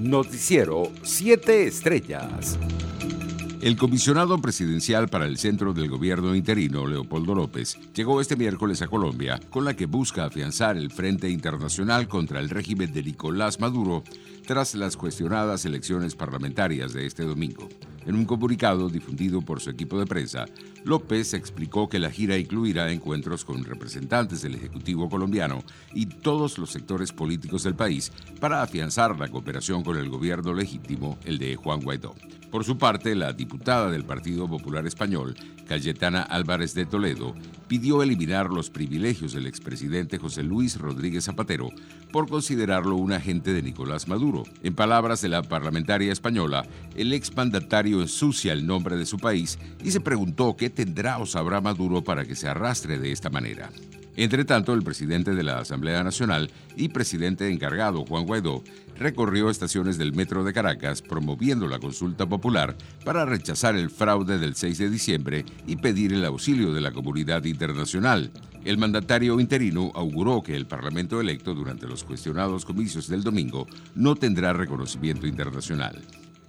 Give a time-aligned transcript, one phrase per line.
[0.00, 2.58] Noticiero 7 Estrellas.
[3.60, 8.88] El comisionado presidencial para el centro del gobierno interino, Leopoldo López, llegó este miércoles a
[8.88, 14.02] Colombia con la que busca afianzar el frente internacional contra el régimen de Nicolás Maduro
[14.46, 17.68] tras las cuestionadas elecciones parlamentarias de este domingo.
[18.10, 20.46] En un comunicado difundido por su equipo de prensa,
[20.82, 25.62] López explicó que la gira incluirá encuentros con representantes del Ejecutivo colombiano
[25.94, 28.10] y todos los sectores políticos del país
[28.40, 32.16] para afianzar la cooperación con el gobierno legítimo, el de Juan Guaidó.
[32.50, 35.36] Por su parte, la diputada del Partido Popular Español,
[35.68, 37.34] Cayetana Álvarez de Toledo,
[37.68, 41.70] pidió eliminar los privilegios del expresidente José Luis Rodríguez Zapatero
[42.10, 44.42] por considerarlo un agente de Nicolás Maduro.
[44.64, 49.92] En palabras de la parlamentaria española, el exmandatario ensucia el nombre de su país y
[49.92, 53.70] se preguntó qué tendrá o sabrá Maduro para que se arrastre de esta manera.
[54.16, 58.62] Entre tanto, el presidente de la Asamblea Nacional y presidente encargado, Juan Guaidó,
[58.98, 64.56] recorrió estaciones del metro de Caracas promoviendo la consulta popular para rechazar el fraude del
[64.56, 68.30] 6 de diciembre y pedir el auxilio de la comunidad internacional.
[68.64, 74.16] El mandatario interino auguró que el Parlamento electo durante los cuestionados comicios del domingo no
[74.16, 76.02] tendrá reconocimiento internacional.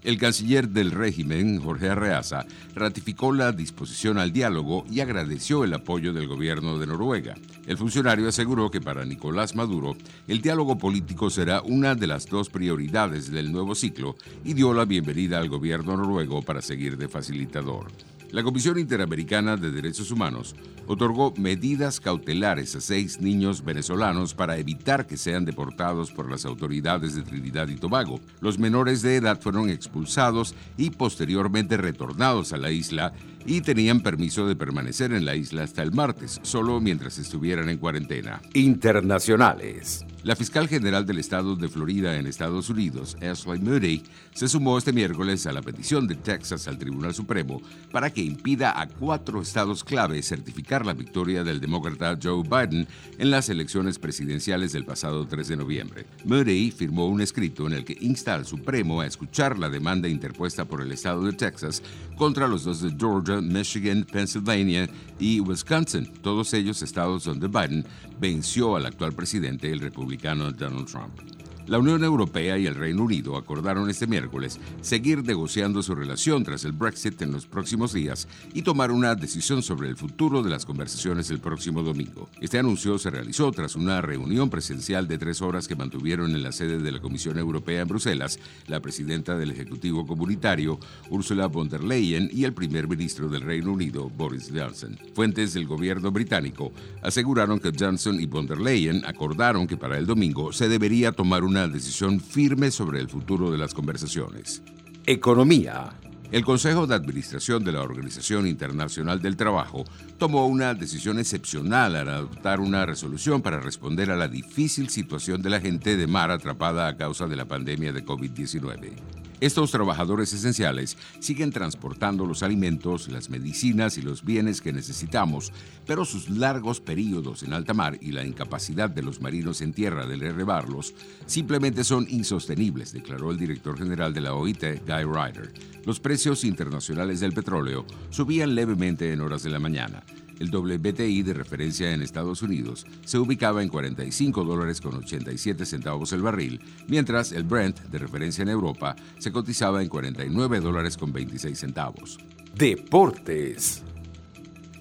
[0.03, 6.11] El canciller del régimen, Jorge Arreaza, ratificó la disposición al diálogo y agradeció el apoyo
[6.11, 7.35] del gobierno de Noruega.
[7.67, 9.95] El funcionario aseguró que para Nicolás Maduro,
[10.27, 14.85] el diálogo político será una de las dos prioridades del nuevo ciclo y dio la
[14.85, 17.91] bienvenida al gobierno noruego para seguir de facilitador.
[18.31, 20.55] La Comisión Interamericana de Derechos Humanos
[20.87, 27.13] otorgó medidas cautelares a seis niños venezolanos para evitar que sean deportados por las autoridades
[27.13, 28.21] de Trinidad y Tobago.
[28.39, 33.11] Los menores de edad fueron expulsados y posteriormente retornados a la isla
[33.45, 37.77] y tenían permiso de permanecer en la isla hasta el martes, solo mientras estuvieran en
[37.77, 38.41] cuarentena.
[38.53, 40.05] Internacionales.
[40.23, 44.03] La fiscal general del estado de Florida en Estados Unidos, Ashley Moody,
[44.35, 47.59] se sumó este miércoles a la petición de Texas al Tribunal Supremo
[47.91, 53.31] para que impida a cuatro estados clave certificar la victoria del demócrata Joe Biden en
[53.31, 56.05] las elecciones presidenciales del pasado 3 de noviembre.
[56.25, 60.65] Moody firmó un escrito en el que insta al Supremo a escuchar la demanda interpuesta
[60.65, 61.81] por el estado de Texas
[62.15, 67.85] contra los dos de Georgia, Michigan, Pennsylvania y Wisconsin, todos ellos estados donde Biden
[68.19, 71.40] venció al actual presidente, el republicano Donald Trump.
[71.71, 76.65] La Unión Europea y el Reino Unido acordaron este miércoles seguir negociando su relación tras
[76.65, 80.65] el Brexit en los próximos días y tomar una decisión sobre el futuro de las
[80.65, 82.27] conversaciones el próximo domingo.
[82.41, 86.51] Este anuncio se realizó tras una reunión presencial de tres horas que mantuvieron en la
[86.51, 90.77] sede de la Comisión Europea en Bruselas la presidenta del Ejecutivo Comunitario,
[91.09, 94.99] Ursula von der Leyen, y el primer ministro del Reino Unido, Boris Johnson.
[95.13, 100.05] Fuentes del gobierno británico aseguraron que Johnson y von der Leyen acordaron que para el
[100.05, 104.61] domingo se debería tomar una decisión firme sobre el futuro de las conversaciones.
[105.05, 105.89] Economía.
[106.31, 109.83] El Consejo de Administración de la Organización Internacional del Trabajo
[110.17, 115.49] tomó una decisión excepcional al adoptar una resolución para responder a la difícil situación de
[115.49, 119.20] la gente de mar atrapada a causa de la pandemia de COVID-19.
[119.41, 125.51] Estos trabajadores esenciales siguen transportando los alimentos, las medicinas y los bienes que necesitamos,
[125.87, 130.05] pero sus largos periodos en alta mar y la incapacidad de los marinos en tierra
[130.05, 130.93] de relevarlos
[131.25, 135.51] simplemente son insostenibles, declaró el director general de la OIT, Guy Ryder.
[135.87, 140.03] Los precios internacionales del petróleo subían levemente en horas de la mañana.
[140.41, 146.13] El WTI de referencia en Estados Unidos se ubicaba en 45 dólares con 87 centavos
[146.13, 151.13] el barril, mientras el Brent de referencia en Europa se cotizaba en 49 dólares con
[151.13, 152.17] 26 centavos.
[152.55, 153.83] Deportes.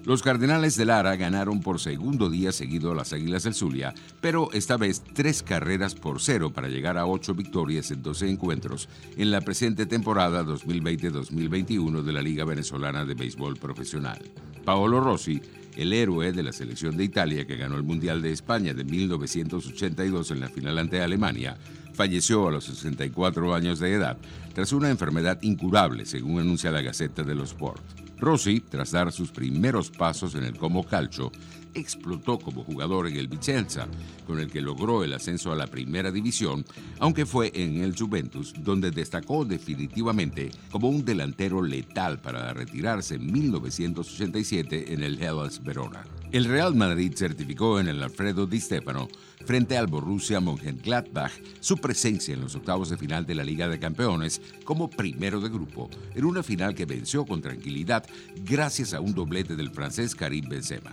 [0.03, 4.51] Los Cardenales de Lara ganaron por segundo día seguido a las Águilas del Zulia, pero
[4.53, 9.29] esta vez tres carreras por cero para llegar a ocho victorias en 12 encuentros en
[9.29, 14.23] la presente temporada 2020-2021 de la Liga Venezolana de Béisbol Profesional.
[14.65, 15.41] Paolo Rossi,
[15.75, 20.31] el héroe de la selección de Italia que ganó el Mundial de España de 1982
[20.31, 21.57] en la final ante Alemania,
[21.93, 24.17] falleció a los 64 años de edad
[24.53, 28.00] tras una enfermedad incurable, según anuncia la Gaceta de los Sport.
[28.21, 31.31] Rossi, tras dar sus primeros pasos en el Como Calcio,
[31.73, 33.87] explotó como jugador en el Vicenza,
[34.27, 36.63] con el que logró el ascenso a la primera división,
[36.99, 43.31] aunque fue en el Juventus donde destacó definitivamente como un delantero letal para retirarse en
[43.31, 46.03] 1987 en el Hellas Verona.
[46.31, 49.09] El Real Madrid certificó en el Alfredo Di Stefano
[49.45, 53.79] frente al Borussia Mönchengladbach su presencia en los octavos de final de la Liga de
[53.79, 58.05] Campeones como primero de grupo, en una final que venció con tranquilidad
[58.45, 60.91] gracias a un doblete del francés Karim Benzema.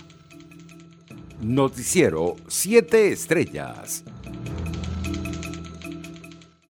[1.41, 4.03] Noticiero 7 Estrellas.